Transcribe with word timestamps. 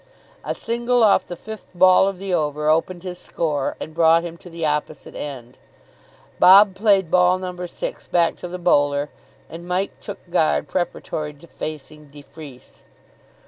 A 0.43 0.55
single 0.55 1.03
off 1.03 1.27
the 1.27 1.35
fifth 1.35 1.67
ball 1.75 2.07
of 2.07 2.17
the 2.17 2.33
over 2.33 2.67
opened 2.67 3.03
his 3.03 3.19
score 3.19 3.75
and 3.79 3.93
brought 3.93 4.23
him 4.25 4.35
to 4.37 4.49
the 4.49 4.65
opposite 4.65 5.13
end. 5.13 5.57
Bob 6.39 6.73
played 6.73 7.11
ball 7.11 7.37
number 7.37 7.67
six 7.67 8.07
back 8.07 8.35
to 8.37 8.47
the 8.47 8.57
bowler, 8.57 9.09
and 9.47 9.67
Mike 9.67 9.91
took 10.01 10.17
guard 10.31 10.67
preparatory 10.67 11.33
to 11.35 11.45
facing 11.45 12.07
de 12.07 12.23
Freece. 12.23 12.81